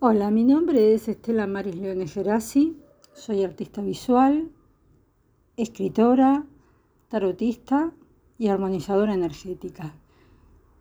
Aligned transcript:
Hola, 0.00 0.30
mi 0.30 0.44
nombre 0.44 0.94
es 0.94 1.08
Estela 1.08 1.48
Maris 1.48 1.74
Leones 1.74 2.14
Gerasi, 2.14 2.76
soy 3.14 3.42
artista 3.42 3.82
visual, 3.82 4.48
escritora, 5.56 6.46
tarotista 7.08 7.90
y 8.38 8.46
armonizadora 8.46 9.14
energética. 9.14 9.92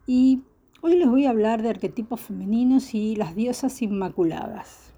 Y 0.06 0.44
hoy 0.82 0.98
les 0.98 1.10
voy 1.10 1.26
a 1.26 1.32
hablar 1.32 1.64
de 1.64 1.72
arquetipos 1.72 2.22
femeninos 2.22 2.94
y 2.94 3.16
las 3.16 3.34
diosas 3.34 3.82
inmaculadas. 3.82 4.94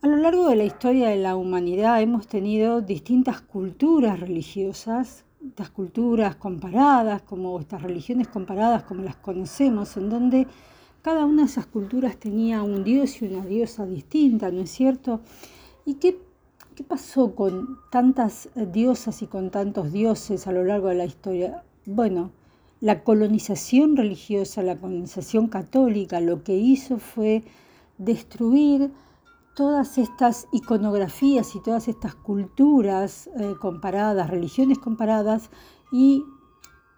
A 0.00 0.06
lo 0.06 0.16
largo 0.16 0.48
de 0.48 0.54
la 0.54 0.64
historia 0.64 1.08
de 1.08 1.16
la 1.16 1.34
humanidad 1.34 2.00
hemos 2.00 2.28
tenido 2.28 2.82
distintas 2.82 3.40
culturas 3.40 4.20
religiosas, 4.20 5.24
estas 5.44 5.70
culturas 5.70 6.36
comparadas, 6.36 7.22
como 7.22 7.58
estas 7.58 7.82
religiones 7.82 8.28
comparadas 8.28 8.84
como 8.84 9.02
las 9.02 9.16
conocemos, 9.16 9.96
en 9.96 10.08
donde 10.08 10.46
cada 11.06 11.24
una 11.24 11.42
de 11.42 11.48
esas 11.48 11.66
culturas 11.66 12.16
tenía 12.16 12.64
un 12.64 12.82
dios 12.82 13.22
y 13.22 13.26
una 13.26 13.46
diosa 13.46 13.86
distinta, 13.86 14.50
¿no 14.50 14.62
es 14.62 14.72
cierto? 14.72 15.20
¿Y 15.84 15.94
qué, 15.94 16.18
qué 16.74 16.82
pasó 16.82 17.36
con 17.36 17.78
tantas 17.92 18.48
eh, 18.56 18.66
diosas 18.66 19.22
y 19.22 19.28
con 19.28 19.52
tantos 19.52 19.92
dioses 19.92 20.48
a 20.48 20.52
lo 20.52 20.64
largo 20.64 20.88
de 20.88 20.96
la 20.96 21.04
historia? 21.04 21.62
Bueno, 21.84 22.32
la 22.80 23.04
colonización 23.04 23.96
religiosa, 23.96 24.64
la 24.64 24.78
colonización 24.78 25.46
católica, 25.46 26.18
lo 26.18 26.42
que 26.42 26.56
hizo 26.56 26.98
fue 26.98 27.44
destruir 27.98 28.90
todas 29.54 29.98
estas 29.98 30.48
iconografías 30.50 31.54
y 31.54 31.62
todas 31.62 31.86
estas 31.86 32.16
culturas 32.16 33.30
eh, 33.38 33.54
comparadas, 33.60 34.28
religiones 34.28 34.80
comparadas, 34.80 35.50
y 35.92 36.24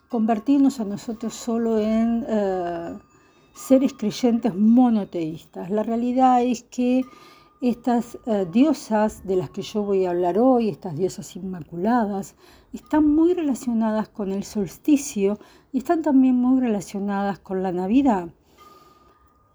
convertirnos 0.09 0.81
a 0.81 0.87
nosotros 0.87 1.35
solo 1.35 1.79
en 1.79 2.25
eh, 2.27 2.99
seres 3.59 3.93
creyentes 3.93 4.55
monoteístas. 4.55 5.69
La 5.69 5.83
realidad 5.83 6.43
es 6.43 6.63
que 6.63 7.05
estas 7.61 8.17
eh, 8.25 8.47
diosas 8.53 9.27
de 9.27 9.35
las 9.35 9.51
que 9.51 9.63
yo 9.63 9.83
voy 9.83 10.05
a 10.05 10.11
hablar 10.11 10.39
hoy, 10.39 10.69
estas 10.69 10.97
diosas 10.97 11.35
inmaculadas, 11.35 12.37
están 12.73 13.13
muy 13.13 13.35
relacionadas 13.35 14.09
con 14.09 14.31
el 14.31 14.45
solsticio 14.45 15.41
y 15.73 15.79
están 15.79 16.03
también 16.03 16.37
muy 16.37 16.61
relacionadas 16.61 17.41
con 17.41 17.65
la 17.65 17.73
Navidad. 17.73 18.29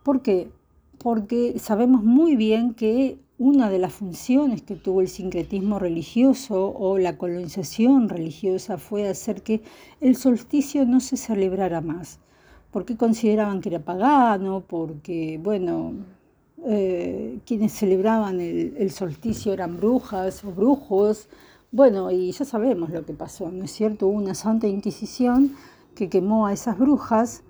¿Por 0.04 0.22
qué? 0.22 0.52
Porque 0.98 1.58
sabemos 1.58 2.04
muy 2.04 2.36
bien 2.36 2.74
que 2.74 3.20
una 3.38 3.70
de 3.70 3.80
las 3.80 3.94
funciones 3.94 4.62
que 4.64 4.76
tuvo 4.76 5.00
el 5.00 5.08
sincretismo 5.08 5.80
religioso 5.80 6.74
o 6.78 6.98
la 6.98 7.18
colonización 7.18 8.10
religiosa 8.10 8.78
fue 8.78 9.08
hacer 9.08 9.44
que 9.44 9.64
el 10.02 10.18
solsticio 10.18 10.86
no 10.86 11.00
se 11.00 11.16
celebrara 11.16 11.80
más 11.80 12.20
porque 12.74 12.98
consideraban 12.98 13.62
que 13.62 13.70
era 13.70 13.80
pagano, 13.80 14.64
porque, 14.68 15.40
bueno, 15.42 15.94
eh, 16.66 17.40
quienes 17.46 17.72
celebraban 17.72 18.42
el, 18.42 18.90
solsticio 18.90 19.54
eran 19.54 19.78
brujas 19.78 20.44
o 20.44 20.52
brujos. 20.52 21.30
Bueno, 21.72 22.10
y 22.10 22.32
ya 22.32 22.46
sabemos 22.46 22.90
lo 22.90 23.06
que 23.06 23.14
pasó, 23.14 23.52
¿no 23.52 23.64
es 23.66 23.72
cierto? 23.72 24.08
Hubo 24.08 24.18
una 24.18 24.34
Santa 24.34 24.68
Inquisición 24.68 25.56
que 25.94 26.10
quemó 26.10 26.48
a 26.48 26.54
esas 26.54 26.80
brujas, 26.80 27.44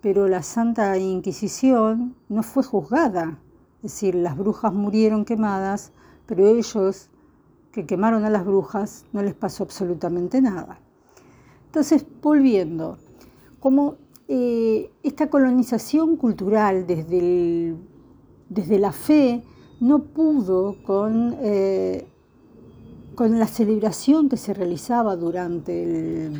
pero 0.00 0.26
la 0.26 0.42
Santa 0.42 0.96
Inquisición 0.96 2.16
no 2.30 2.42
fue 2.42 2.62
juzgada. 2.62 3.38
Es 3.76 3.92
decir, 3.92 4.14
las 4.14 4.38
brujas 4.38 4.72
murieron 4.72 5.26
quemadas, 5.26 5.92
pero 6.24 6.46
ellos 6.46 7.10
que 7.72 7.84
quemaron 7.84 8.24
a 8.24 8.30
las 8.30 8.46
brujas 8.46 9.04
no 9.12 9.22
les 9.22 9.34
pasó 9.34 9.64
absolutamente 9.64 10.40
nada. 10.40 10.80
Entonces, 11.66 12.06
volviendo, 12.22 12.96
como 13.60 13.96
eh, 14.28 14.90
esta 15.02 15.28
colonización 15.28 16.16
cultural 16.16 16.86
desde, 16.86 17.74
desde, 18.48 18.78
la 18.78 18.92
fe 18.92 19.42
no 19.80 20.04
pudo 20.04 20.76
con, 20.84 21.36
eh, 21.40 22.06
con 23.14 23.38
la 23.38 23.46
celebración 23.46 24.28
que 24.28 24.36
se 24.36 24.54
realizaba 24.54 25.16
durante 25.16 26.30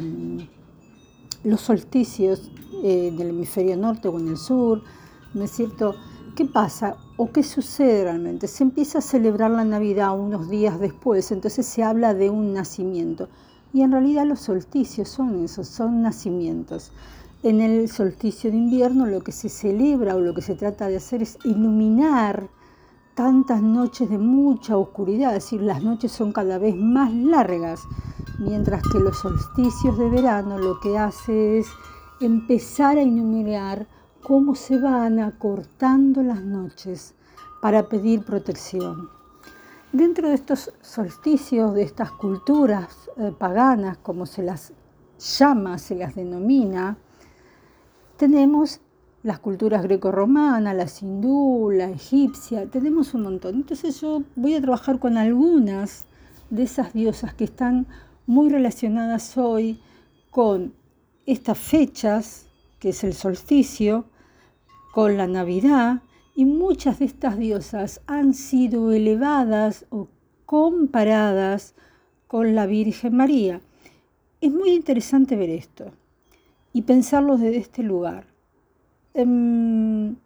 los 1.44 1.60
solsticios 1.60 2.50
eh, 2.84 3.12
del 3.16 3.31
hemisferio 3.31 3.76
norte 3.76 4.09
o 4.09 4.19
en 4.19 4.28
el 4.28 4.37
sur, 4.37 4.82
¿no 5.34 5.44
es 5.44 5.50
cierto? 5.50 5.94
¿Qué 6.37 6.44
pasa 6.44 6.97
o 7.16 7.31
qué 7.31 7.42
sucede 7.42 8.04
realmente? 8.04 8.47
Se 8.47 8.62
empieza 8.62 8.98
a 8.98 9.03
celebrar 9.03 9.50
la 9.50 9.65
Navidad 9.65 10.19
unos 10.19 10.48
días 10.48 10.81
después, 10.81 11.31
entonces 11.32 11.66
se 11.66 11.82
habla 11.82 12.15
de 12.15 12.31
un 12.31 12.54
nacimiento. 12.54 13.28
Y 13.75 13.82
en 13.82 13.92
realidad 13.92 14.26
los 14.26 14.41
solsticios 14.41 15.09
son 15.09 15.44
esos, 15.44 15.66
son 15.69 16.03
nacimientos. 16.03 16.92
En 17.44 17.60
el 17.60 17.88
solsticio 17.88 18.53
de 18.53 18.56
invierno 18.56 19.04
lo 19.04 19.22
que 19.22 19.32
se 19.32 19.48
celebra 19.48 20.14
o 20.14 20.20
lo 20.20 20.32
que 20.32 20.42
se 20.42 20.54
trata 20.54 20.86
de 20.86 20.98
hacer 20.98 21.22
es 21.22 21.38
iluminar 21.42 22.48
tantas 23.14 23.60
noches 23.60 24.08
de 24.08 24.16
mucha 24.16 24.76
oscuridad, 24.76 25.34
es 25.34 25.42
decir, 25.42 25.60
las 25.60 25.82
noches 25.82 26.12
son 26.12 26.32
cada 26.32 26.58
vez 26.58 26.76
más 26.76 27.12
largas, 27.12 27.80
mientras 28.38 28.80
que 28.92 29.00
los 29.00 29.19
solsticios 29.19 29.98
de 29.98 30.08
verano 30.08 30.56
lo 30.56 30.78
que 30.78 30.97
hace 30.97 31.58
es 31.58 31.66
empezar 32.20 32.97
a 32.97 33.03
iluminar 33.03 33.88
cómo 34.22 34.54
se 34.54 34.78
van 34.78 35.19
acortando 35.19 36.22
las 36.22 36.44
noches 36.44 37.16
para 37.60 37.88
pedir 37.88 38.24
protección. 38.24 39.09
Dentro 39.91 40.28
de 40.28 40.34
estos 40.34 40.72
solsticios, 40.80 41.74
de 41.74 41.82
estas 41.82 42.12
culturas 42.12 43.10
eh, 43.16 43.34
paganas, 43.36 43.98
como 43.98 44.26
se 44.26 44.44
las 44.44 44.72
llama, 45.19 45.78
se 45.78 45.97
las 45.97 46.14
denomina, 46.14 46.98
tenemos 48.22 48.78
las 49.25 49.41
culturas 49.41 49.83
greco-romanas, 49.83 50.77
la 50.77 50.87
hindú, 50.87 51.72
la 51.72 51.91
egipcia, 51.91 52.66
tenemos 52.66 53.15
un 53.15 53.22
montón. 53.22 53.56
Entonces 53.56 54.00
yo 54.00 54.22
voy 54.37 54.55
a 54.55 54.60
trabajar 54.60 55.00
con 55.00 55.16
algunas 55.16 56.05
de 56.49 56.62
esas 56.62 56.93
diosas 56.93 57.34
que 57.34 57.43
están 57.43 57.88
muy 58.28 58.49
relacionadas 58.49 59.37
hoy 59.37 59.81
con 60.31 60.72
estas 61.27 61.59
fechas, 61.59 62.47
que 62.78 62.91
es 62.91 63.03
el 63.03 63.15
solsticio, 63.15 64.05
con 64.94 65.16
la 65.16 65.27
Navidad, 65.27 66.03
y 66.37 66.44
muchas 66.44 67.00
de 67.00 67.06
estas 67.06 67.37
diosas 67.37 68.03
han 68.06 68.34
sido 68.34 68.93
elevadas 68.93 69.84
o 69.91 70.06
comparadas 70.47 71.75
con 72.28 72.54
la 72.54 72.66
Virgen 72.66 73.16
María. 73.16 73.60
Es 74.41 74.53
muy 74.53 74.71
interesante 74.71 75.34
ver 75.34 75.50
esto 75.50 75.91
y 76.72 76.83
pensarlo 76.83 77.37
desde 77.37 77.59
este 77.59 77.83
lugar. 77.83 78.27
En, 79.15 80.19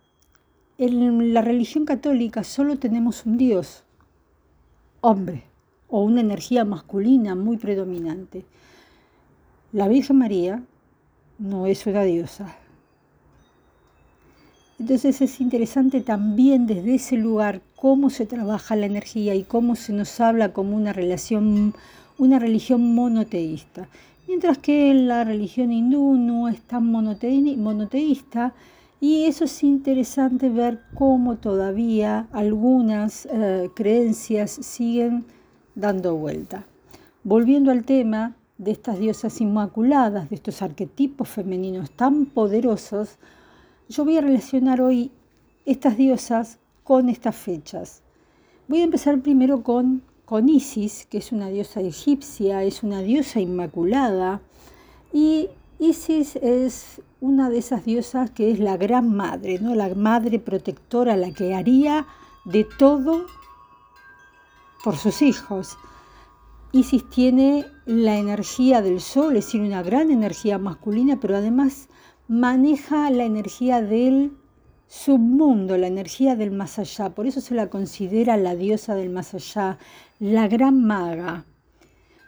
la 0.79 1.41
religión 1.41 1.84
católica 1.84 2.45
solo 2.45 2.79
tenemos 2.79 3.25
un 3.25 3.39
Dios, 3.39 3.84
hombre, 5.01 5.45
o 5.89 6.03
una 6.03 6.21
energía 6.21 6.65
masculina 6.65 7.34
muy 7.34 7.57
predominante. 7.57 8.45
La 9.73 9.89
Virgen 9.89 10.19
María 10.19 10.62
no 11.39 11.67
es 11.67 11.87
una 11.87 12.03
diosa. 12.03 12.57
Entonces 14.78 15.23
es 15.23 15.41
interesante 15.41 16.03
también 16.03 16.67
desde 16.67 16.97
ese 16.97 17.17
lugar 17.17 17.63
cómo 17.77 18.11
se 18.11 18.27
trabaja 18.27 18.77
la 18.77 18.87
energía 18.87 19.34
y 19.34 19.43
cómo 19.43 19.75
se 19.75 19.95
nos 19.95 20.21
habla 20.21 20.53
como 20.53 20.77
una 20.77 20.93
relación, 20.93 21.75
una 22.19 22.39
religión 22.39 22.95
monoteísta 22.95 23.89
mientras 24.26 24.59
que 24.59 24.92
la 24.94 25.25
religión 25.25 25.72
hindú 25.72 26.14
no 26.14 26.48
es 26.48 26.60
tan 26.62 26.91
monoteísta 26.91 28.54
y 29.00 29.25
eso 29.25 29.44
es 29.44 29.62
interesante 29.62 30.48
ver 30.48 30.81
cómo 30.94 31.37
todavía 31.37 32.28
algunas 32.32 33.26
eh, 33.26 33.70
creencias 33.75 34.50
siguen 34.50 35.26
dando 35.75 36.16
vuelta. 36.16 36.66
Volviendo 37.22 37.70
al 37.70 37.84
tema 37.84 38.36
de 38.59 38.70
estas 38.70 38.98
diosas 38.98 39.41
inmaculadas, 39.41 40.31
de 40.31 40.36
estos 40.36 40.62
arquetipos 40.62 41.28
femeninos 41.28 41.91
tan 41.91 42.26
poderosos, 42.26 43.19
yo 43.88 44.04
voy 44.04 44.16
a 44.16 44.22
relacionar 44.22 44.80
hoy 44.80 45.10
estas 45.66 45.97
diosas 45.97 46.59
con 46.83 47.09
estas 47.09 47.36
fechas. 47.36 48.03
Voy 48.68 48.80
a 48.80 48.84
empezar 48.84 49.21
primero 49.21 49.62
con 49.62 50.03
con 50.27 50.49
Isis, 50.49 51.07
que 51.07 51.19
es 51.19 51.33
una 51.33 51.49
diosa 51.49 51.81
egipcia, 51.81 52.65
es 52.65 52.83
una 52.83 53.01
diosa 53.01 53.41
inmaculada, 53.41 54.43
y 55.13 55.49
Isis 55.78 56.37
es 56.37 57.01
una 57.21 57.49
de 57.49 57.59
esas 57.59 57.84
diosas 57.84 58.31
que 58.33 58.51
es 58.51 58.59
la 58.59 58.77
gran 58.77 59.15
madre, 59.15 59.59
¿no? 59.61 59.75
la 59.75 59.95
madre 59.95 60.39
protectora, 60.39 61.17
la 61.17 61.31
que 61.31 61.55
haría 61.55 62.07
de 62.45 62.67
todo 62.78 63.27
por 64.83 64.97
sus 64.97 65.23
hijos. 65.23 65.78
Isis 66.73 67.09
tiene 67.09 67.65
la 67.87 68.19
energía 68.19 68.83
del 68.83 69.01
sol, 69.01 69.37
es 69.37 69.47
decir, 69.47 69.61
una 69.61 69.83
gran 69.83 70.11
energía 70.11 70.59
masculina, 70.59 71.19
pero 71.21 71.37
además 71.37 71.89
maneja 72.27 73.11
la 73.11 73.25
energía 73.25 73.81
del 73.81 74.33
submundo, 74.88 75.77
la 75.77 75.86
energía 75.86 76.36
del 76.36 76.50
más 76.50 76.78
allá. 76.78 77.10
Por 77.10 77.27
eso 77.27 77.41
se 77.41 77.54
la 77.54 77.68
considera 77.68 78.36
la 78.36 78.54
diosa 78.54 78.94
del 78.94 79.10
más 79.10 79.34
allá, 79.34 79.78
la 80.18 80.48
gran 80.48 80.84
maga. 80.84 81.44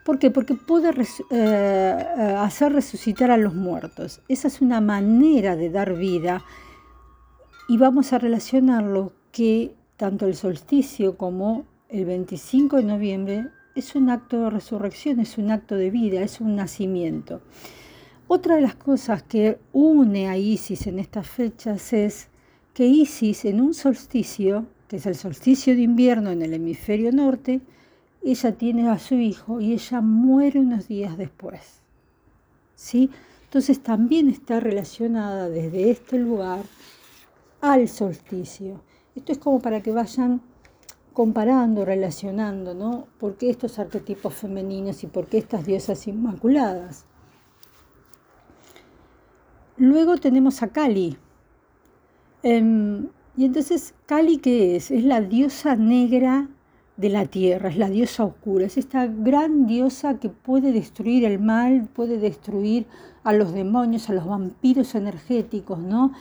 ¿Por 0.05 0.19
qué? 0.19 0.31
Porque 0.31 0.55
puede 0.55 0.91
eh, 0.91 1.05
eh, 1.31 2.35
hacer 2.39 2.73
resucitar 2.73 3.31
a 3.31 3.37
los 3.37 3.55
muertos. 3.55 4.23
Esa 4.29 4.49
es 4.49 4.61
una 4.63 4.81
manera 4.81 5.55
de 5.55 5.69
dar 5.69 5.95
vida 5.95 6.43
Y 7.69 7.77
vamos 7.77 8.15
a 8.15 8.19
relacionarlo 8.19 9.13
que 9.33 9.75
tanto 9.99 10.27
el 10.27 10.35
solsticio 10.35 11.19
como 11.19 11.67
el 11.91 12.07
25 12.07 12.77
de 12.77 12.85
noviembre 12.85 13.47
es 13.75 13.95
un 13.95 14.09
acto 14.09 14.45
de 14.45 14.51
resurrección, 14.51 15.21
es 15.21 15.37
un 15.37 15.51
acto 15.51 15.75
de 15.75 15.91
vida, 15.91 16.23
es 16.23 16.41
un 16.41 16.57
nacimiento. 16.57 17.43
Otra 18.27 18.57
de 18.57 18.63
las 18.63 18.75
cosas 18.75 19.23
que 19.23 19.59
une 19.73 20.29
a 20.29 20.37
Isis 20.37 20.87
en 20.87 20.99
estas 20.99 21.29
fechas 21.29 21.93
es 21.93 22.29
que 22.79 22.87
Isis 22.87 23.45
en 23.45 23.61
un 23.61 23.75
solsticio, 23.75 24.65
que 24.87 24.99
es 24.99 25.07
el 25.07 25.17
solsticio 25.17 25.75
de 25.75 25.81
invierno 25.81 26.31
en 26.31 26.43
el 26.43 26.55
hemisferio 26.55 27.11
norte, 27.11 27.61
ella 28.23 28.53
tiene 28.53 28.89
a 28.89 29.01
su 29.01 29.17
hijo 29.17 29.61
y 29.61 29.73
ella 29.73 30.01
muere 30.01 30.61
unos 30.61 30.87
días 30.87 31.19
después. 31.19 31.83
¿Sí? 32.77 33.11
Entonces 33.43 33.83
también 33.83 34.29
está 34.29 34.61
relacionada 34.61 35.49
desde 35.49 35.91
este 35.91 36.21
lugar 36.21 36.63
al 37.61 37.89
solsticio. 37.89 38.81
Esto 39.17 39.33
es 39.33 39.39
como 39.39 39.59
para 39.59 39.81
que 39.81 39.91
vayan 39.91 40.41
comparando, 41.13 41.85
relacionando, 41.85 42.75
¿no? 42.75 43.09
¿Por 43.19 43.37
qué 43.39 43.51
estos 43.51 43.81
arquetipos 43.81 44.35
femeninos 44.35 45.03
y 45.03 45.09
por 45.09 45.27
qué 45.27 45.39
estas 45.39 45.67
diosas 45.67 46.07
inmaculadas? 46.07 47.07
Luego 49.77 50.19
tenemos 50.19 50.63
a 50.63 50.69
Kali. 50.69 51.19
Em, 52.51 53.09
y 53.37 53.45
entonces, 53.45 53.93
¿Kali 54.07 54.39
qué 54.39 54.75
es? 54.75 54.91
Es 54.91 55.05
la 55.05 55.21
diosa 55.21 55.77
negra 55.77 56.49
de 56.97 57.11
la 57.11 57.27
tierra, 57.27 57.69
es 57.69 57.77
la 57.77 57.91
diosa 57.91 58.25
oscura, 58.25 58.65
es 58.65 58.79
esta 58.79 59.07
gran 59.07 59.67
diosa 59.67 60.19
que 60.19 60.31
puede 60.31 60.73
destruir 60.73 61.27
el 61.27 61.41
mal, 61.41 61.91
puede 61.93 62.17
destruir 62.17 62.87
a 63.23 63.35
los 63.35 63.53
demonios, 63.53 64.09
a 64.09 64.15
los 64.15 64.25
vampiros 64.27 64.95
energéticos, 64.95 65.79
¿no? 65.79 66.13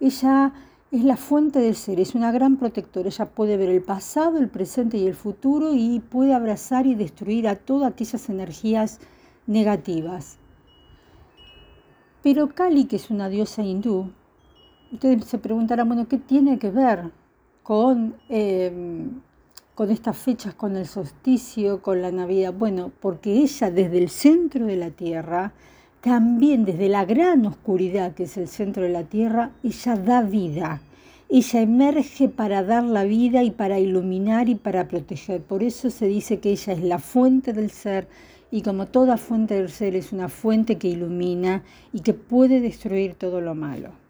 Ella 0.00 0.54
es 0.90 1.04
la 1.04 1.16
fuente 1.16 1.60
del 1.60 1.76
ser, 1.76 2.00
es 2.00 2.16
una 2.16 2.32
gran 2.32 2.56
protectora, 2.56 3.08
ella 3.08 3.26
puede 3.26 3.56
ver 3.56 3.70
el 3.70 3.82
pasado, 3.82 4.38
el 4.38 4.48
presente 4.48 4.98
y 4.98 5.06
el 5.06 5.14
futuro 5.14 5.72
y 5.72 6.00
puede 6.00 6.34
abrazar 6.34 6.88
y 6.88 6.96
destruir 6.96 7.46
a 7.46 7.54
todas 7.54 7.92
aquellas 7.92 8.28
energías 8.28 8.98
negativas. 9.46 10.38
Pero 12.24 12.48
Kali, 12.48 12.86
que 12.86 12.96
es 12.96 13.08
una 13.08 13.28
diosa 13.28 13.62
hindú, 13.62 14.10
ustedes 14.92 15.24
se 15.24 15.38
preguntarán, 15.38 15.88
bueno, 15.88 16.08
¿qué 16.08 16.18
tiene 16.18 16.58
que 16.58 16.70
ver 16.70 17.10
con 17.62 18.14
eh, 18.28 19.08
con 19.76 19.90
estas 19.90 20.16
fechas, 20.16 20.54
con 20.54 20.74
el 20.74 20.86
solsticio, 20.86 21.82
con 21.82 22.00
la 22.00 22.10
Navidad? 22.10 22.54
Bueno, 22.54 22.90
porque 22.98 23.34
ella 23.34 23.70
desde 23.70 23.98
el 23.98 24.08
centro 24.08 24.64
de 24.64 24.76
la 24.76 24.90
Tierra, 24.90 25.52
también 26.00 26.64
desde 26.64 26.88
la 26.88 27.04
gran 27.04 27.44
oscuridad 27.44 28.14
que 28.14 28.22
es 28.22 28.38
el 28.38 28.48
centro 28.48 28.84
de 28.84 28.88
la 28.88 29.04
Tierra, 29.04 29.50
ella 29.62 29.96
da 29.96 30.22
vida. 30.22 30.80
Ella 31.28 31.60
emerge 31.60 32.30
para 32.30 32.62
dar 32.62 32.84
la 32.84 33.04
vida 33.04 33.42
y 33.42 33.50
para 33.50 33.78
iluminar 33.78 34.48
y 34.48 34.54
para 34.54 34.88
proteger. 34.88 35.42
Por 35.42 35.62
eso 35.62 35.90
se 35.90 36.06
dice 36.06 36.40
que 36.40 36.52
ella 36.52 36.72
es 36.72 36.82
la 36.82 36.98
fuente 36.98 37.52
del 37.52 37.70
ser 37.70 38.08
y 38.50 38.62
como 38.62 38.86
toda 38.86 39.18
fuente 39.18 39.56
del 39.56 39.68
ser 39.68 39.94
es 39.94 40.10
una 40.10 40.30
fuente 40.30 40.78
que 40.78 40.88
ilumina 40.88 41.64
y 41.92 42.00
que 42.00 42.14
puede 42.14 42.62
destruir 42.62 43.14
todo 43.14 43.42
lo 43.42 43.54
malo. 43.54 44.05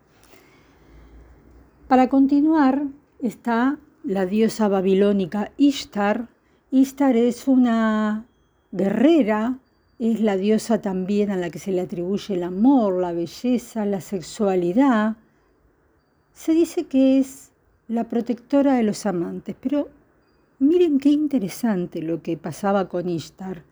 Para 1.88 2.08
continuar 2.08 2.82
está 3.20 3.78
la 4.02 4.26
diosa 4.26 4.66
babilónica 4.66 5.52
Ishtar. 5.56 6.26
Ishtar 6.72 7.16
es 7.16 7.46
una 7.46 8.26
guerrera, 8.72 9.60
es 10.00 10.20
la 10.20 10.36
diosa 10.36 10.80
también 10.80 11.30
a 11.30 11.36
la 11.36 11.48
que 11.48 11.60
se 11.60 11.70
le 11.70 11.82
atribuye 11.82 12.34
el 12.34 12.42
amor, 12.42 13.00
la 13.00 13.12
belleza, 13.12 13.86
la 13.86 14.00
sexualidad. 14.00 15.16
Se 16.32 16.54
dice 16.54 16.86
que 16.86 17.20
es 17.20 17.52
la 17.86 18.02
protectora 18.02 18.74
de 18.74 18.82
los 18.82 19.06
amantes, 19.06 19.54
pero 19.60 19.88
miren 20.58 20.98
qué 20.98 21.10
interesante 21.10 22.02
lo 22.02 22.20
que 22.20 22.36
pasaba 22.36 22.88
con 22.88 23.08
Ishtar. 23.08 23.62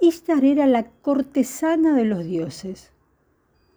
Ishtar 0.00 0.44
era 0.44 0.66
la 0.66 0.86
cortesana 1.02 1.94
de 1.94 2.04
los 2.04 2.24
dioses, 2.24 2.90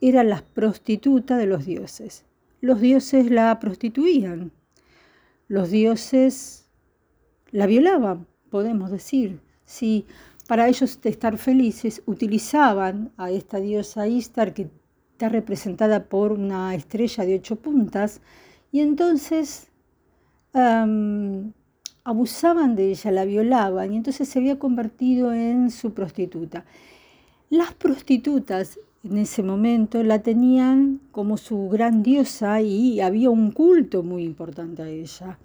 era 0.01 0.23
la 0.23 0.43
prostituta 0.55 1.37
de 1.37 1.45
los 1.45 1.67
dioses. 1.67 2.25
Los 2.61 2.81
dioses 2.81 3.29
la 3.31 3.59
prostituían 3.59 4.51
los 5.47 5.71
dioses 5.71 6.69
la 7.51 7.65
violaban, 7.65 8.27
podemos 8.49 8.91
decir. 8.91 9.39
Si 9.65 10.05
para 10.47 10.67
ellos 10.67 10.99
estar 11.03 11.37
felices 11.37 12.01
utilizaban 12.05 13.11
a 13.17 13.31
esta 13.31 13.59
diosa 13.59 14.07
Istar 14.07 14.53
que 14.53 14.69
está 15.11 15.29
representada 15.29 16.05
por 16.05 16.31
una 16.31 16.75
estrella 16.75 17.25
de 17.25 17.35
ocho 17.35 17.55
puntas 17.55 18.21
y 18.71 18.81
entonces 18.81 19.71
abusaban 22.03 22.75
de 22.75 22.89
ella, 22.89 23.11
la 23.11 23.25
violaban 23.25 23.93
y 23.93 23.97
entonces 23.97 24.27
se 24.27 24.39
había 24.39 24.57
convertido 24.57 25.33
en 25.33 25.69
su 25.69 25.93
prostituta. 25.93 26.65
Las 27.49 27.73
prostitutas 27.73 28.79
en 29.03 29.17
ese 29.17 29.43
momento 29.43 30.03
la 30.03 30.21
tenían 30.21 30.99
como 31.11 31.37
su 31.37 31.69
gran 31.69 32.03
diosa 32.03 32.61
y 32.61 32.99
había 32.99 33.29
un 33.29 33.51
culto 33.51 34.03
muy 34.03 34.23
importante 34.23 34.81
a 34.81 34.89
ella. 34.89 35.37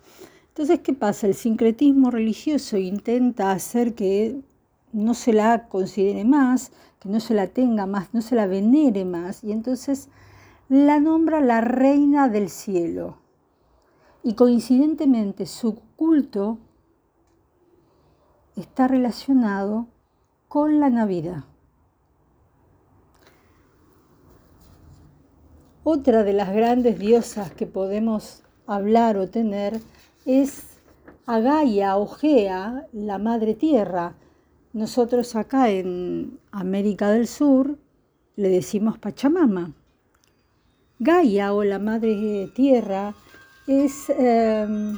Entonces, 0.49 0.81
¿qué 0.81 0.93
pasa? 0.93 1.27
El 1.27 1.35
sincretismo 1.35 2.11
religioso 2.11 2.77
intenta 2.77 3.53
hacer 3.53 3.95
que 3.95 4.41
no 4.93 5.15
se 5.15 5.33
la 5.33 5.69
considere 5.69 6.25
más, 6.25 6.73
que 7.01 7.09
no 7.09 7.21
se 7.21 7.35
la 7.35 7.47
tenga 7.47 7.87
más, 7.87 8.13
no 8.13 8.21
se 8.21 8.35
la 8.35 8.47
venere 8.47 9.05
más, 9.05 9.43
y 9.43 9.53
entonces 9.53 10.09
la 10.69 11.01
nombra 11.01 11.41
la 11.41 11.61
reina 11.61 12.29
del 12.29 12.49
cielo. 12.49 13.17
Y 14.23 14.35
coincidentemente 14.35 15.47
su 15.47 15.81
culto 15.97 16.59
está 18.57 18.89
relacionado 18.89 19.87
con 20.49 20.81
la 20.81 20.91
Navidad. 20.91 21.45
Otra 25.85 26.23
de 26.23 26.33
las 26.33 26.55
grandes 26.55 26.97
diosas 27.01 27.51
que 27.51 27.67
podemos 27.67 28.45
hablar 28.69 29.17
o 29.17 29.29
tener 29.29 29.81
es 30.25 30.63
Agaya 31.27 31.97
o 31.97 32.07
Gea, 32.07 32.87
la 32.93 33.19
Madre 33.19 33.55
Tierra. 33.55 34.15
Nosotros 34.73 35.35
acá 35.35 35.71
en 35.71 36.39
América 36.53 37.11
del 37.11 37.27
Sur 37.27 37.79
le 38.37 38.49
decimos 38.49 38.97
Pachamama. 38.99 39.73
Gaia 41.01 41.53
o 41.53 41.65
la 41.65 41.81
Madre 41.81 42.49
Tierra 42.55 43.17
es 43.67 44.09
em, 44.11 44.97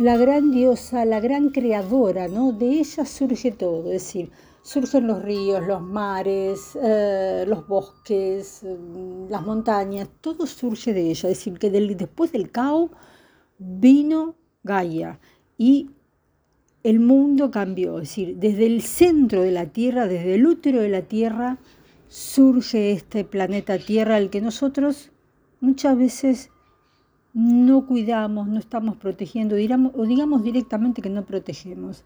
la 0.00 0.16
gran 0.16 0.50
diosa, 0.50 1.04
la 1.04 1.20
gran 1.20 1.50
creadora, 1.50 2.26
¿no? 2.26 2.50
De 2.50 2.80
ella 2.80 3.04
surge 3.04 3.52
todo, 3.52 3.92
es 3.92 4.02
decir, 4.02 4.32
surgen 4.68 5.06
los 5.06 5.22
ríos, 5.22 5.66
los 5.66 5.80
mares, 5.80 6.76
eh, 6.82 7.46
los 7.48 7.66
bosques, 7.66 8.62
mm, 8.62 9.30
las 9.30 9.40
montañas, 9.42 10.10
todo 10.20 10.46
surge 10.46 10.92
de 10.92 11.08
ella. 11.08 11.30
Es 11.30 11.38
decir, 11.38 11.58
que 11.58 11.70
después 11.70 12.32
del 12.32 12.50
caos 12.50 12.90
vino 13.58 14.34
Gaia 14.62 15.20
y 15.56 15.90
el 16.82 17.00
mundo 17.00 17.50
cambió. 17.50 17.98
Es 17.98 18.10
decir, 18.10 18.36
desde 18.36 18.66
el 18.66 18.82
centro 18.82 19.40
de 19.40 19.52
la 19.52 19.66
Tierra, 19.66 20.06
desde 20.06 20.34
el 20.34 20.46
útero 20.46 20.82
de 20.82 20.90
la 20.90 21.00
Tierra, 21.00 21.56
surge 22.08 22.92
este 22.92 23.24
planeta 23.24 23.78
Tierra 23.78 24.16
al 24.16 24.28
que 24.28 24.42
nosotros 24.42 25.10
muchas 25.60 25.96
veces 25.96 26.50
no 27.32 27.86
cuidamos, 27.86 28.46
no 28.48 28.58
estamos 28.58 28.96
protegiendo, 28.96 29.56
o 29.56 30.04
digamos 30.04 30.42
directamente 30.42 31.00
que 31.00 31.08
no 31.08 31.24
protegemos. 31.24 32.04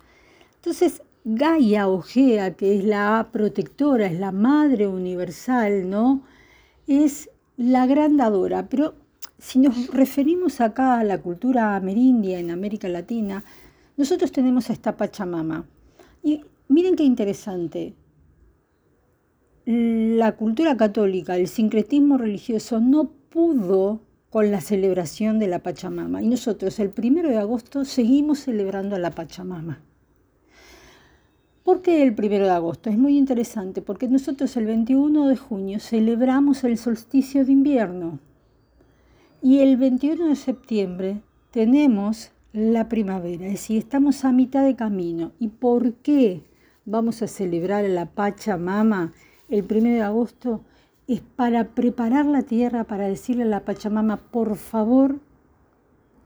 Entonces, 0.57 1.03
Gaia 1.25 1.89
o 1.89 2.03
Gea, 2.03 2.57
que 2.57 2.79
es 2.79 2.85
la 2.85 3.29
protectora, 3.33 4.07
es 4.07 4.19
la 4.19 4.33
madre 4.33 4.89
universal, 4.89 5.89
¿no? 5.89 6.23
Es 6.87 7.31
la 7.57 7.87
gran 7.87 8.17
dadora. 8.17 8.69
Pero 8.69 8.95
si 9.39 9.61
nos 9.61 9.89
referimos 9.89 10.61
acá 10.61 10.99
a 10.99 11.05
la 11.05 11.21
cultura 11.21 11.77
amerindia 11.77 12.41
en 12.41 12.51
América 12.51 12.89
Latina, 12.89 13.45
nosotros 13.97 14.33
tenemos 14.33 14.69
a 14.69 14.73
esta 14.73 14.97
Pachamama. 14.97 15.65
Y 16.25 16.45
miren 16.69 16.97
qué 16.97 17.05
interesante. 17.05 17.95
La 19.65 20.33
cultura 20.33 20.77
católica, 20.77 21.37
el 21.37 21.47
sincretismo 21.47 22.19
religioso 22.19 22.81
no 22.81 23.13
pudo 23.31 24.01
con 24.29 24.51
la 24.51 24.61
celebración 24.61 25.39
de 25.39 25.47
la 25.47 25.61
Pachamama. 25.61 26.21
Y 26.21 26.27
nosotros 26.27 26.81
el 26.81 26.91
primero 26.91 27.29
de 27.29 27.39
agosto 27.39 27.85
seguimos 27.85 28.41
celebrando 28.41 28.97
a 28.97 28.99
la 28.99 29.13
Pachamama. 29.13 29.81
¿Por 31.65 31.81
qué 31.81 32.03
el 32.03 32.15
primero 32.15 32.45
de 32.45 32.51
agosto? 32.51 32.91
Es 32.91 32.99
muy 32.99 33.17
interesante 33.17 33.83
porque 33.83 34.09
nosotros 34.09 34.57
el 34.57 34.67
21 34.67 35.29
de 35.29 35.37
junio 35.37 35.79
celebramos 35.81 36.65
el 36.65 36.77
solsticio 36.77 37.45
de 37.45 37.53
invierno 37.53 38.19
y 39.41 39.61
el 39.61 39.77
21 39.77 40.27
de 40.27 40.37
septiembre 40.37 41.23
tenemos 41.51 42.33
la 42.53 42.89
primavera, 42.89 43.47
es 43.47 43.53
decir, 43.53 43.79
estamos 43.79 44.25
a 44.25 44.33
mitad 44.33 44.65
de 44.65 44.77
camino. 44.77 45.33
¿Y 45.39 45.49
por 45.49 45.95
qué 45.95 46.43
vamos 46.85 47.23
a 47.23 47.29
celebrar 47.29 47.85
la 47.85 48.07
Pachamama 48.07 49.13
el 49.49 49.65
1 49.65 49.91
de 49.91 50.03
agosto? 50.03 50.63
es 51.07 51.21
para 51.21 51.69
preparar 51.69 52.27
la 52.27 52.43
tierra, 52.43 52.85
para 52.85 53.09
decirle 53.09 53.43
a 53.43 53.47
la 53.47 53.65
Pachamama, 53.65 54.17
por 54.17 54.57
favor, 54.57 55.19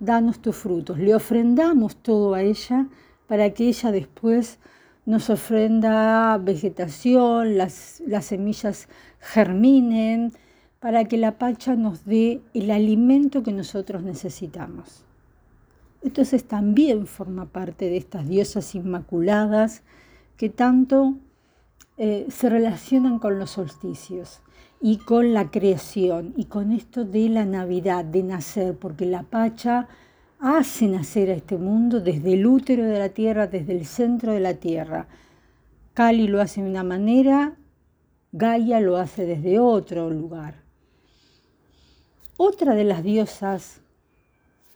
danos 0.00 0.40
tus 0.40 0.56
frutos. 0.56 0.98
Le 0.98 1.14
ofrendamos 1.14 1.96
todo 1.96 2.34
a 2.34 2.42
ella 2.42 2.86
para 3.26 3.50
que 3.50 3.68
ella 3.68 3.90
después 3.90 4.58
nos 5.06 5.30
ofrenda 5.30 6.36
vegetación, 6.38 7.56
las, 7.56 8.02
las 8.06 8.26
semillas 8.26 8.88
germinen, 9.20 10.32
para 10.80 11.04
que 11.04 11.16
la 11.16 11.38
Pacha 11.38 11.74
nos 11.74 12.04
dé 12.04 12.42
el 12.54 12.70
alimento 12.70 13.42
que 13.42 13.52
nosotros 13.52 14.02
necesitamos. 14.02 15.04
Entonces 16.02 16.44
también 16.44 17.06
forma 17.06 17.46
parte 17.46 17.86
de 17.86 17.96
estas 17.96 18.28
diosas 18.28 18.74
inmaculadas 18.74 19.82
que 20.36 20.48
tanto 20.48 21.14
eh, 21.96 22.26
se 22.28 22.50
relacionan 22.50 23.18
con 23.18 23.38
los 23.38 23.50
solsticios 23.50 24.42
y 24.80 24.98
con 24.98 25.32
la 25.32 25.50
creación 25.50 26.34
y 26.36 26.44
con 26.44 26.70
esto 26.70 27.04
de 27.04 27.28
la 27.28 27.46
Navidad, 27.46 28.04
de 28.04 28.22
nacer, 28.22 28.76
porque 28.76 29.06
la 29.06 29.22
Pacha 29.22 29.88
hace 30.38 30.86
nacer 30.88 31.30
a 31.30 31.34
este 31.34 31.56
mundo 31.56 32.00
desde 32.00 32.34
el 32.34 32.46
útero 32.46 32.84
de 32.84 32.98
la 32.98 33.08
tierra, 33.08 33.46
desde 33.46 33.76
el 33.76 33.86
centro 33.86 34.32
de 34.32 34.40
la 34.40 34.54
tierra. 34.54 35.08
Kali 35.94 36.28
lo 36.28 36.40
hace 36.40 36.62
de 36.62 36.70
una 36.70 36.84
manera, 36.84 37.56
Gaia 38.32 38.80
lo 38.80 38.96
hace 38.96 39.24
desde 39.24 39.58
otro 39.58 40.10
lugar. 40.10 40.62
Otra 42.36 42.74
de 42.74 42.84
las 42.84 43.02
diosas 43.02 43.80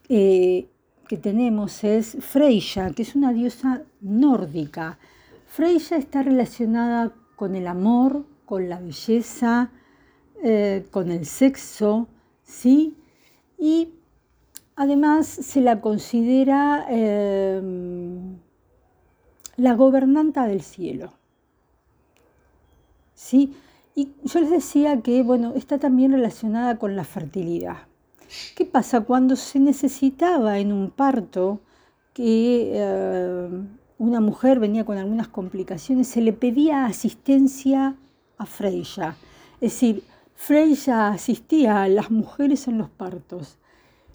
eh, 0.08 0.66
que 1.06 1.16
tenemos 1.18 1.84
es 1.84 2.16
Freya, 2.20 2.90
que 2.92 3.02
es 3.02 3.14
una 3.14 3.32
diosa 3.32 3.82
nórdica. 4.00 4.98
Freya 5.46 5.98
está 5.98 6.22
relacionada 6.22 7.12
con 7.36 7.54
el 7.54 7.66
amor, 7.66 8.24
con 8.46 8.68
la 8.68 8.80
belleza, 8.80 9.70
eh, 10.42 10.86
con 10.90 11.10
el 11.10 11.26
sexo, 11.26 12.08
¿sí? 12.44 12.96
Y 13.58 13.90
además 14.80 15.26
se 15.26 15.60
la 15.60 15.82
considera 15.82 16.86
eh, 16.88 17.60
la 19.56 19.74
gobernanta 19.74 20.46
del 20.46 20.62
cielo, 20.62 21.12
¿sí? 23.12 23.54
Y 23.94 24.12
yo 24.24 24.40
les 24.40 24.48
decía 24.48 25.02
que, 25.02 25.22
bueno, 25.22 25.52
está 25.54 25.78
también 25.78 26.12
relacionada 26.12 26.78
con 26.78 26.96
la 26.96 27.04
fertilidad. 27.04 27.76
¿Qué 28.56 28.64
pasa 28.64 29.02
cuando 29.02 29.36
se 29.36 29.60
necesitaba 29.60 30.60
en 30.60 30.72
un 30.72 30.88
parto 30.88 31.60
que 32.14 32.72
eh, 32.72 33.48
una 33.98 34.20
mujer 34.22 34.60
venía 34.60 34.86
con 34.86 34.96
algunas 34.96 35.28
complicaciones? 35.28 36.08
Se 36.08 36.22
le 36.22 36.32
pedía 36.32 36.86
asistencia 36.86 37.96
a 38.38 38.46
Freya. 38.46 39.14
Es 39.56 39.72
decir, 39.72 40.04
Freya 40.34 41.08
asistía 41.08 41.82
a 41.82 41.88
las 41.88 42.10
mujeres 42.10 42.66
en 42.66 42.78
los 42.78 42.88
partos. 42.88 43.58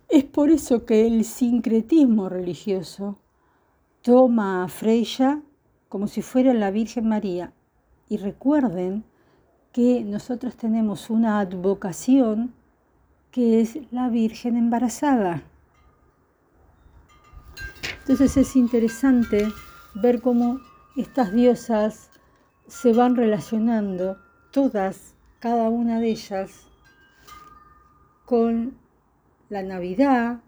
Es 0.09 0.23
por 0.23 0.51
eso 0.51 0.85
que 0.85 1.07
el 1.07 1.25
sincretismo 1.25 2.29
religioso 2.29 3.19
toma 4.01 4.63
a 4.63 4.67
Freya 4.67 5.41
como 5.89 6.07
si 6.07 6.21
fuera 6.21 6.53
la 6.53 6.71
Virgen 6.71 7.07
María. 7.07 7.53
Y 8.07 8.17
recuerden 8.17 9.03
que 9.71 10.03
nosotros 10.03 10.55
tenemos 10.55 11.09
una 11.09 11.39
advocación 11.39 12.53
que 13.31 13.61
es 13.61 13.79
la 13.91 14.09
Virgen 14.09 14.57
embarazada. 14.57 15.43
Entonces 18.01 18.37
es 18.37 18.55
interesante 18.55 19.51
ver 19.95 20.21
cómo 20.21 20.59
estas 20.95 21.33
diosas 21.33 22.11
se 22.67 22.93
van 22.93 23.15
relacionando, 23.15 24.17
todas, 24.51 25.15
cada 25.39 25.69
una 25.69 25.99
de 25.99 26.11
ellas, 26.11 26.67
con 28.25 28.77
la 29.49 29.63
Navidad, 29.63 30.41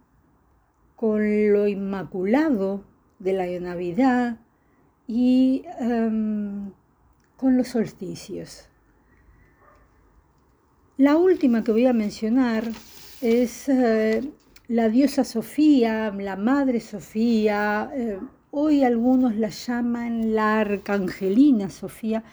con 0.95 1.53
lo 1.53 1.67
inmaculado 1.67 2.83
de 3.19 3.33
la 3.33 3.45
Navidad 3.59 4.37
y 5.07 5.63
em, 5.79 6.71
con 7.37 7.57
los 7.57 7.69
solsticios. 7.69 8.69
La 10.97 11.15
última 11.15 11.63
que 11.63 11.71
voy 11.71 11.85
a 11.85 11.93
mencionar 11.93 12.63
es 13.21 13.69
eh, 13.69 14.31
la 14.67 14.89
diosa 14.89 15.23
Sofía, 15.23 16.11
la 16.11 16.35
Madre 16.35 16.79
Sofía. 16.79 17.91
Eh, 17.93 18.19
hoy 18.49 18.83
algunos 18.83 19.35
la 19.35 19.49
llaman 19.49 20.33
la 20.33 20.61
Arcangelina 20.61 21.69
Sofía. 21.69 22.23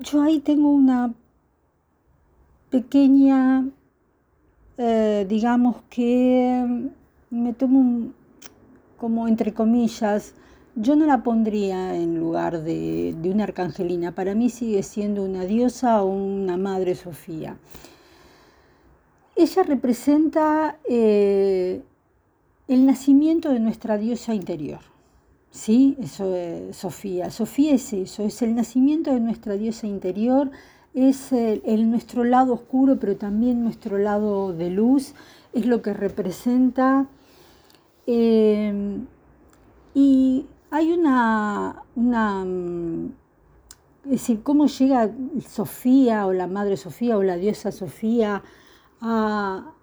Yo 0.00 0.22
ahí 0.22 0.40
tengo 0.40 0.70
una 0.70 1.12
pequeña, 2.70 3.68
eh, 4.82 5.26
digamos 5.28 5.76
que 5.90 6.90
me 7.28 7.52
tomo 7.52 8.12
como 8.96 9.28
entre 9.28 9.52
comillas, 9.52 10.34
yo 10.74 10.96
no 10.96 11.04
la 11.04 11.22
pondría 11.22 11.96
en 11.96 12.18
lugar 12.18 12.62
de, 12.62 13.14
una 13.24 13.44
arcangelina. 13.44 14.14
Para 14.14 14.34
mí 14.34 14.48
sigue 14.48 14.82
siendo 14.82 15.22
una 15.22 15.44
diosa 15.44 16.02
o 16.02 16.06
una 16.06 16.56
madre 16.56 16.94
Sofía. 16.94 17.58
Ella 19.36 19.62
representa 19.64 20.78
eh, 20.88 21.82
el 22.66 22.86
nacimiento 22.86 23.50
de 23.50 23.60
nuestra 23.60 23.98
diosa 23.98 24.34
interior. 24.34 24.80
¿Sí? 25.50 25.98
Eso 26.00 26.34
es 26.34 26.74
Sofía. 26.74 27.30
Sofía 27.30 27.74
es 27.74 27.92
eso, 27.92 28.22
es 28.22 28.40
el 28.40 28.54
nacimiento 28.54 29.12
de 29.12 29.20
nuestra 29.20 29.58
diosa 29.58 29.86
interior, 29.86 30.50
es 30.94 31.32
el, 31.32 31.90
nuestro 31.90 32.24
lado 32.24 32.54
oscuro, 32.54 32.98
pero 32.98 33.16
también 33.16 33.62
nuestro 33.62 33.98
lado 33.98 34.52
de 34.52 34.70
luz, 34.70 35.14
es 35.52 35.66
lo 35.66 35.82
que 35.82 35.92
representa. 35.92 37.06
Eh, 38.06 38.98
y 39.94 40.46
hay 40.70 40.92
una, 40.92 41.82
una, 41.94 42.44
mm, 42.44 43.12
es 44.04 44.10
decir, 44.10 44.42
cómo 44.42 44.66
llega 44.66 45.10
Sofía 45.48 46.26
o 46.26 46.32
la 46.32 46.46
Madre 46.46 46.76
Sofía 46.76 47.16
o 47.16 47.22
la 47.22 47.36
diosa 47.36 47.72
Sofía 47.72 48.42
a, 49.00 49.74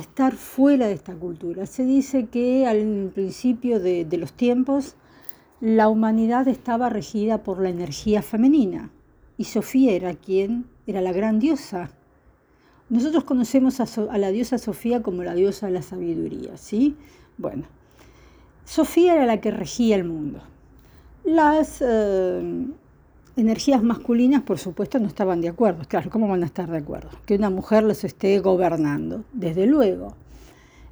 estar 0.00 0.32
fuera 0.34 0.86
de 0.86 0.94
esta 0.94 1.14
cultura. 1.14 1.66
Se 1.66 1.84
dice 1.84 2.26
que 2.28 2.66
al 2.66 3.10
principio 3.14 3.80
de 3.80 4.16
los 4.16 4.32
tiempos 4.32 4.96
la 5.60 5.88
humanidad 5.88 6.48
estaba 6.48 6.88
regida 6.88 7.42
por 7.42 7.60
la 7.60 7.68
energía 7.68 8.22
femenina 8.22 8.90
y 9.36 9.44
Sofía 9.44 9.92
era 9.92 10.14
quien 10.14 10.66
era 10.86 11.00
la 11.00 11.12
gran 11.12 11.38
diosa. 11.38 11.90
Nosotros 12.88 13.24
conocemos 13.24 13.80
a, 13.80 14.18
la 14.18 14.30
diosa 14.30 14.58
Sofía 14.58 15.02
como 15.02 15.22
la 15.24 15.34
diosa 15.34 15.66
de 15.66 15.72
la 15.72 15.82
sabiduría, 15.82 16.56
¿sí? 16.56 16.96
Bueno, 17.38 17.64
Sofía 18.64 19.14
era 19.14 19.26
la 19.26 19.40
que 19.40 19.50
regía 19.50 19.96
el 19.96 20.04
mundo. 20.04 20.40
Las 21.24 21.82
eh, 21.84 22.66
energías 23.36 23.82
masculinas, 23.82 24.42
por 24.42 24.58
supuesto, 24.58 24.98
no 24.98 25.06
estaban 25.06 25.40
de 25.40 25.48
acuerdo. 25.48 25.84
Claro, 25.88 26.10
¿cómo 26.10 26.28
van 26.28 26.42
a 26.42 26.46
estar 26.46 26.70
de 26.70 26.78
acuerdo? 26.78 27.10
Que 27.24 27.36
una 27.36 27.50
mujer 27.50 27.82
los 27.82 28.04
esté 28.04 28.38
gobernando, 28.40 29.24
desde 29.32 29.66
luego. 29.66 30.14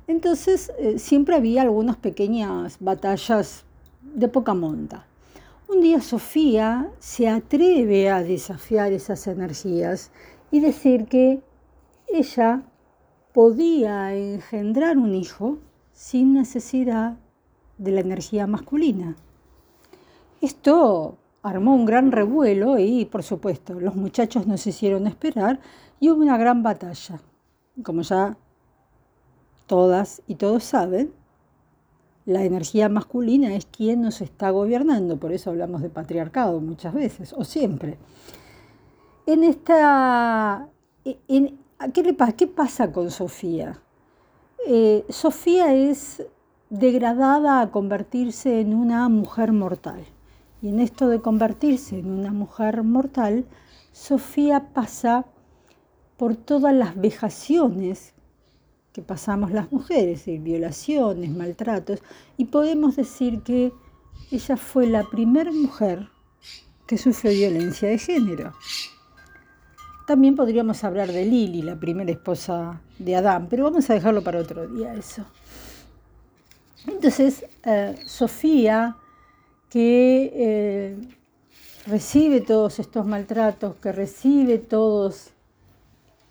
Entonces, 0.06 0.72
eh, 0.78 0.98
siempre 0.98 1.36
había 1.36 1.62
algunas 1.62 1.96
pequeñas 1.96 2.78
batallas 2.80 3.64
de 4.02 4.28
poca 4.28 4.54
monta. 4.54 5.06
Un 5.72 5.80
día 5.80 6.02
Sofía 6.02 6.92
se 6.98 7.30
atreve 7.30 8.10
a 8.10 8.22
desafiar 8.22 8.92
esas 8.92 9.26
energías 9.26 10.10
y 10.50 10.60
decir 10.60 11.06
que 11.06 11.42
ella 12.08 12.64
podía 13.32 14.14
engendrar 14.14 14.98
un 14.98 15.14
hijo 15.14 15.60
sin 15.94 16.34
necesidad 16.34 17.16
de 17.78 17.90
la 17.90 18.00
energía 18.00 18.46
masculina. 18.46 19.16
Esto 20.42 21.16
armó 21.42 21.74
un 21.74 21.86
gran 21.86 22.12
revuelo 22.12 22.78
y, 22.78 23.06
por 23.06 23.22
supuesto, 23.22 23.80
los 23.80 23.96
muchachos 23.96 24.46
no 24.46 24.58
se 24.58 24.70
hicieron 24.70 25.06
esperar 25.06 25.58
y 26.00 26.10
hubo 26.10 26.20
una 26.20 26.36
gran 26.36 26.62
batalla. 26.62 27.18
Como 27.82 28.02
ya 28.02 28.36
todas 29.66 30.20
y 30.26 30.34
todos 30.34 30.64
saben, 30.64 31.14
la 32.24 32.44
energía 32.44 32.88
masculina 32.88 33.54
es 33.54 33.66
quien 33.66 34.02
nos 34.02 34.20
está 34.20 34.50
gobernando, 34.50 35.16
por 35.16 35.32
eso 35.32 35.50
hablamos 35.50 35.82
de 35.82 35.88
patriarcado 35.88 36.60
muchas 36.60 36.94
veces, 36.94 37.32
o 37.36 37.44
siempre. 37.44 37.98
En 39.26 39.44
esta... 39.44 40.68
En, 41.04 41.58
¿qué, 41.92 42.02
le? 42.02 42.16
¿Qué 42.36 42.46
pasa 42.46 42.92
con 42.92 43.10
Sofía? 43.10 43.80
Eh, 44.66 45.04
Sofía 45.08 45.74
es 45.74 46.24
degradada 46.70 47.60
a 47.60 47.70
convertirse 47.70 48.60
en 48.60 48.74
una 48.74 49.08
mujer 49.08 49.52
mortal. 49.52 50.04
Y 50.62 50.68
en 50.68 50.78
esto 50.78 51.08
de 51.08 51.20
convertirse 51.20 51.98
en 51.98 52.08
una 52.08 52.30
mujer 52.30 52.84
mortal, 52.84 53.44
Sofía 53.90 54.68
pasa 54.72 55.26
por 56.16 56.36
todas 56.36 56.72
las 56.72 56.94
vejaciones 56.96 58.11
que 58.92 59.02
pasamos 59.02 59.52
las 59.52 59.72
mujeres, 59.72 60.24
violaciones, 60.26 61.30
maltratos, 61.30 62.02
y 62.36 62.46
podemos 62.46 62.96
decir 62.96 63.42
que 63.42 63.72
ella 64.30 64.56
fue 64.56 64.86
la 64.86 65.04
primera 65.04 65.50
mujer 65.50 66.08
que 66.86 66.98
sufrió 66.98 67.32
violencia 67.32 67.88
de 67.88 67.98
género. 67.98 68.52
También 70.06 70.34
podríamos 70.34 70.82
hablar 70.84 71.12
de 71.12 71.24
Lili, 71.24 71.62
la 71.62 71.78
primera 71.78 72.10
esposa 72.10 72.80
de 72.98 73.16
Adán, 73.16 73.46
pero 73.48 73.64
vamos 73.64 73.88
a 73.88 73.94
dejarlo 73.94 74.22
para 74.22 74.40
otro 74.40 74.66
día 74.66 74.92
eso. 74.94 75.24
Entonces, 76.86 77.46
eh, 77.64 77.94
Sofía, 78.06 78.96
que 79.70 80.32
eh, 80.34 80.96
recibe 81.86 82.40
todos 82.40 82.78
estos 82.78 83.06
maltratos, 83.06 83.76
que 83.76 83.92
recibe 83.92 84.58
todas 84.58 85.32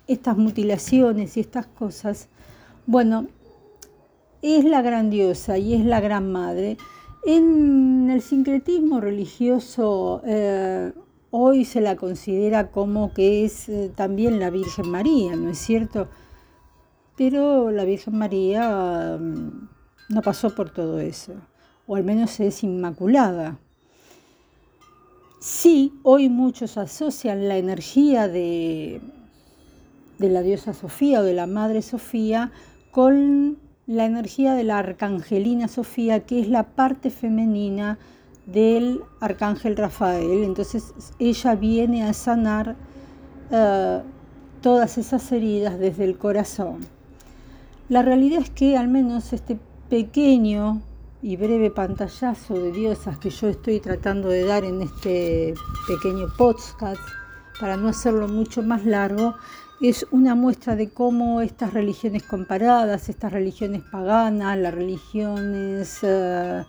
estas 0.08 0.38
mutilaciones 0.38 1.38
y 1.38 1.40
estas 1.40 1.66
cosas, 1.68 2.28
bueno, 2.92 3.28
es 4.42 4.66
la 4.66 4.82
grandiosa 4.82 5.58
y 5.58 5.76
es 5.76 5.86
la 5.86 6.02
gran 6.02 6.30
madre. 6.30 6.78
En 7.24 8.10
el 8.10 8.22
sincretismo 8.22 9.00
religioso 9.00 10.22
eh, 10.26 10.92
hoy 11.30 11.64
se 11.64 11.80
la 11.80 11.96
considera 11.96 12.70
como 12.70 13.14
que 13.14 13.46
es 13.46 13.72
también 13.96 14.42
la 14.42 14.50
Virgen 14.50 14.92
María, 14.92 15.38
¿no 15.38 15.52
es 15.52 15.58
cierto? 15.58 16.10
Pero 17.16 17.72
la 17.72 17.86
Virgen 17.86 18.18
María 18.18 19.18
mm, 19.18 19.70
no 20.10 20.22
pasó 20.22 20.54
por 20.54 20.72
todo 20.72 21.00
eso, 21.00 21.32
o 21.88 21.96
al 21.96 22.04
menos 22.04 22.42
es 22.42 22.62
inmaculada. 22.62 23.58
Sí, 25.40 25.94
hoy 26.04 26.28
muchos 26.28 26.78
asocian 26.78 27.48
la 27.48 27.56
energía 27.56 28.28
de, 28.28 29.00
de 30.20 30.30
la 30.30 30.42
diosa 30.42 30.74
Sofía 30.74 31.22
o 31.22 31.24
de 31.24 31.34
la 31.34 31.48
Madre 31.48 31.82
Sofía 31.82 32.52
con 32.92 33.58
la 33.88 34.06
energía 34.06 34.54
de 34.54 34.64
la 34.64 34.80
arcangelina 34.80 35.68
Sofía, 35.68 36.22
que 36.22 36.40
es 36.40 36.48
la 36.48 36.64
parte 36.64 37.10
femenina 37.10 37.98
del 38.46 39.02
arcángel 39.20 39.76
Rafael. 39.76 40.44
Entonces 40.44 40.94
ella 41.20 41.56
viene 41.56 42.04
a 42.04 42.14
sanar 42.14 42.76
eh, 43.50 44.02
todas 44.62 44.98
esas 44.98 45.32
heridas 45.32 45.80
desde 45.80 46.04
el 46.04 46.18
corazón. 46.18 46.86
La 47.90 48.02
realidad 48.02 48.42
es 48.42 48.50
que 48.50 48.78
al 48.78 48.88
menos 48.88 49.34
este 49.34 49.60
pequeño 49.90 50.82
y 51.22 51.36
breve 51.36 51.70
pantallazo 51.70 52.54
de 52.56 52.72
diosas 52.72 53.18
que 53.20 53.30
yo 53.30 53.50
estoy 53.50 53.80
tratando 53.80 54.30
de 54.30 54.46
dar 54.46 54.64
en 54.64 54.82
este 54.82 55.54
pequeño 55.88 56.28
podcast, 56.38 57.02
para 57.60 57.78
no 57.78 57.90
hacerlo 57.90 58.28
mucho 58.28 58.64
más 58.64 58.86
largo, 58.86 59.36
es 59.90 60.06
una 60.12 60.36
muestra 60.36 60.76
de 60.76 60.90
cómo 60.90 61.42
estas 61.42 61.74
religiones 61.74 62.24
comparadas, 62.24 63.10
estas 63.10 63.34
religiones 63.34 63.82
paganas, 63.92 64.58
las 64.58 64.74
religiones, 64.74 66.00
eh, 66.04 66.64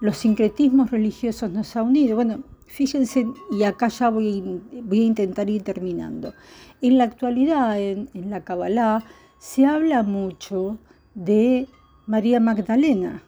los 0.00 0.16
sincretismos 0.16 0.90
religiosos 0.90 1.50
nos 1.50 1.74
ha 1.76 1.82
unido. 1.82 2.14
Bueno, 2.14 2.44
fíjense, 2.66 3.26
y 3.50 3.64
acá 3.64 3.88
ya 3.88 4.08
voy, 4.08 4.60
voy 4.84 5.00
a 5.00 5.04
intentar 5.04 5.50
ir 5.50 5.62
terminando. 5.62 6.32
En 6.80 6.98
la 6.98 7.04
actualidad, 7.04 7.80
en, 7.80 8.08
en 8.14 8.30
la 8.30 8.44
Kabbalah, 8.44 9.04
se 9.38 9.66
habla 9.66 10.04
mucho 10.04 10.78
de 11.14 11.66
María 12.06 12.38
Magdalena 12.38 13.22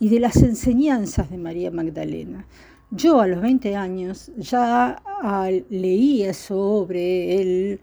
y 0.00 0.08
de 0.08 0.20
las 0.20 0.36
enseñanzas 0.36 1.30
de 1.30 1.38
María 1.38 1.70
Magdalena. 1.70 2.46
Yo 2.96 3.20
a 3.20 3.26
los 3.26 3.40
20 3.42 3.74
años 3.74 4.30
ya 4.36 5.02
ah, 5.04 5.50
leía 5.68 6.32
sobre 6.32 7.40
el 7.40 7.80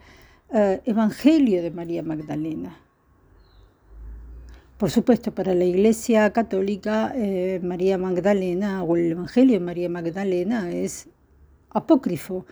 eh, 0.53 0.81
Evangelio 0.85 1.61
de 1.61 1.69
María 1.69 2.01
Magdalena. 2.01 2.77
Por 4.77 4.89
supuesto, 4.89 5.33
para 5.35 5.53
la 5.53 5.65
Iglesia 5.65 6.31
Católica, 6.31 7.11
eh, 7.13 7.59
María 7.61 7.97
Magdalena 7.97 8.83
o 8.83 8.95
el 8.95 9.11
Evangelio 9.11 9.59
de 9.59 9.65
María 9.65 9.89
Magdalena 9.89 10.71
es 10.71 11.09
apócrifo. 11.71 12.45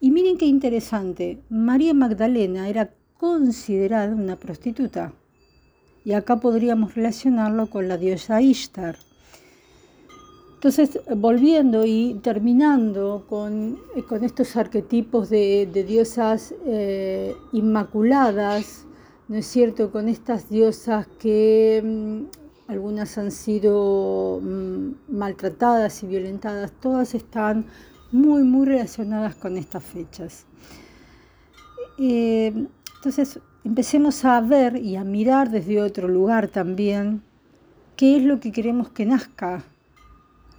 Y 0.00 0.10
miren 0.10 0.38
qué 0.38 0.46
interesante, 0.46 1.42
María 1.50 1.92
Magdalena 1.92 2.70
era 2.70 2.94
considerada 3.18 4.14
una 4.14 4.36
prostituta. 4.36 5.12
Y 6.02 6.14
acá 6.14 6.40
podríamos 6.40 6.94
relacionarlo 6.94 7.68
con 7.68 7.88
la 7.88 7.98
diosa 7.98 8.40
Ishtar. 8.40 8.96
Entonces, 10.66 11.00
volviendo 11.16 11.86
y 11.86 12.18
terminando 12.24 13.24
con, 13.28 13.78
eh, 13.94 14.02
estos 14.22 14.56
arquetipos 14.56 15.30
de, 15.30 15.84
diosas 15.86 16.52
eh, 16.66 17.36
inmaculadas, 17.52 18.84
¿no 19.28 19.36
es 19.36 19.46
cierto? 19.46 19.92
Con 19.92 20.08
estas 20.08 20.50
diosas 20.50 21.06
que 21.20 21.80
mm, 21.84 22.68
algunas 22.68 23.16
han 23.16 23.30
sido 23.30 24.40
mm, 24.42 24.88
maltratadas 25.06 26.02
y 26.02 26.08
violentadas, 26.08 26.72
todas 26.80 27.14
están 27.14 27.66
muy, 28.10 28.42
muy 28.42 28.66
relacionadas 28.66 29.36
con 29.36 29.58
estas 29.58 29.84
fechas. 29.84 30.46
Eh, 31.96 32.66
entonces, 32.96 33.38
empecemos 33.62 34.24
a 34.24 34.40
ver 34.40 34.74
y 34.78 34.96
a 34.96 35.04
mirar 35.04 35.48
desde 35.48 35.80
otro 35.80 36.08
lugar 36.08 36.48
también 36.48 37.22
qué 37.94 38.16
es 38.16 38.24
lo 38.24 38.40
que 38.40 38.50
queremos 38.50 38.88
que 38.88 39.06
nazca 39.06 39.62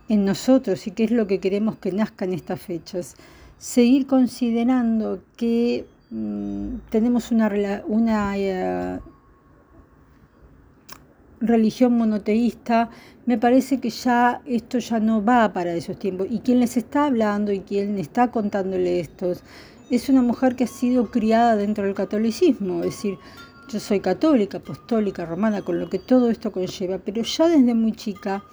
en 0.10 0.26
nosotros 0.26 0.88
y 0.88 0.92
qué 0.92 1.06
es 1.06 1.12
lo 1.12 1.28
que 1.28 1.40
queremos 1.40 1.78
que 1.78 1.92
nazca 1.92 2.26
en 2.26 2.34
estas 2.34 2.62
fechas. 2.62 3.16
Seguir 3.58 4.08
considerando 4.08 5.20
que 5.36 5.86
mm, 6.12 6.76
tenemos 6.90 7.32
una, 7.32 8.38
eh, 8.38 9.00
religión 11.40 11.98
monoteísta, 11.98 12.90
me 13.26 13.38
parece 13.38 13.80
que 13.80 13.90
ya 13.90 14.42
esto 14.46 14.80
ya 14.80 15.00
no 15.00 15.24
va 15.24 15.54
para 15.54 15.74
esos 15.74 16.00
tiempos. 16.00 16.28
Y 16.30 16.40
quien 16.40 16.60
les 16.60 16.78
está 16.78 17.06
hablando 17.06 17.52
y 17.52 17.60
quien 17.60 17.98
está 18.00 18.32
contándole 18.32 19.00
estos 19.00 19.44
es 19.90 20.10
una 20.10 20.22
mujer 20.22 20.56
que 20.56 20.66
ha 20.66 20.68
sido 20.68 21.12
criada 21.12 21.56
dentro 21.56 21.86
del 21.86 21.94
catolicismo, 21.94 22.80
es 22.80 22.92
decir, 22.92 23.18
yo 23.70 23.80
soy 23.80 24.00
católica, 24.00 24.60
apostólica, 24.60 25.26
romana, 25.26 25.62
con 25.62 25.80
lo 25.80 25.90
que 25.90 26.00
todo 26.00 26.30
esto 26.30 26.52
conlleva, 26.52 27.00
pero 27.00 27.22
ya 27.22 27.48
desde 27.48 27.74
muy 27.74 27.94
chica 27.94 28.44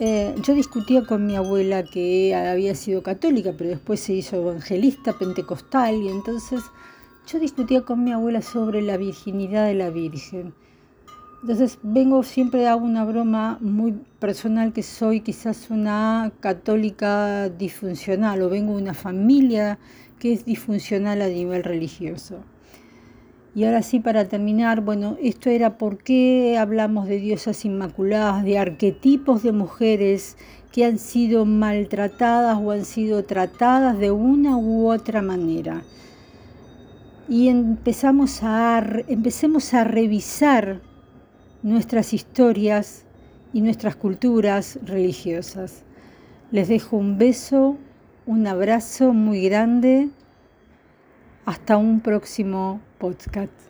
eh, 0.00 0.34
yo 0.42 0.54
discutía 0.54 1.04
con 1.04 1.26
mi 1.26 1.34
abuela 1.34 1.82
que 1.82 2.34
había 2.34 2.74
sido 2.74 3.02
católica, 3.02 3.52
pero 3.58 3.70
después 3.70 3.98
se 3.98 4.12
hizo 4.12 4.36
evangelista, 4.36 5.12
pentecostal, 5.18 5.96
y 5.96 6.08
entonces 6.08 6.62
yo 7.26 7.38
discutía 7.38 7.82
con 7.82 8.04
mi 8.04 8.12
abuela 8.12 8.40
sobre 8.40 8.80
la 8.80 8.96
virginidad 8.96 9.66
de 9.66 9.74
la 9.74 9.90
Virgen. 9.90 10.54
Entonces 11.42 11.78
vengo 11.82 12.22
siempre 12.22 12.66
hago 12.66 12.84
una 12.84 13.04
broma 13.04 13.58
muy 13.60 13.92
personal 14.18 14.72
que 14.72 14.82
soy 14.82 15.20
quizás 15.20 15.70
una 15.70 16.32
católica 16.40 17.48
disfuncional 17.48 18.42
o 18.42 18.48
vengo 18.48 18.76
de 18.76 18.82
una 18.82 18.94
familia 18.94 19.78
que 20.18 20.32
es 20.32 20.44
disfuncional 20.44 21.22
a 21.22 21.28
nivel 21.28 21.62
religioso. 21.62 22.38
Y 23.54 23.64
ahora 23.64 23.82
sí, 23.82 23.98
para 23.98 24.26
terminar, 24.26 24.82
bueno, 24.82 25.16
esto 25.20 25.50
era 25.50 25.78
por 25.78 25.98
qué 25.98 26.56
hablamos 26.58 27.08
de 27.08 27.18
diosas 27.18 27.64
inmaculadas, 27.64 28.44
de 28.44 28.58
arquetipos 28.58 29.42
de 29.42 29.52
mujeres 29.52 30.36
que 30.72 30.84
han 30.84 30.98
sido 30.98 31.44
maltratadas 31.44 32.58
o 32.62 32.70
han 32.70 32.84
sido 32.84 33.24
tratadas 33.24 33.98
de 33.98 34.10
una 34.10 34.56
u 34.56 34.90
otra 34.90 35.22
manera. 35.22 35.82
Y 37.28 37.48
empezamos 37.48 38.42
a, 38.42 38.82
empecemos 39.08 39.74
a 39.74 39.84
revisar 39.84 40.80
nuestras 41.62 42.12
historias 42.12 43.04
y 43.52 43.60
nuestras 43.60 43.96
culturas 43.96 44.78
religiosas. 44.84 45.82
Les 46.50 46.68
dejo 46.68 46.96
un 46.96 47.18
beso, 47.18 47.76
un 48.26 48.46
abrazo 48.46 49.12
muy 49.12 49.42
grande. 49.42 50.08
Hasta 51.48 51.78
un 51.78 52.00
próximo 52.00 52.78
podcast. 52.98 53.67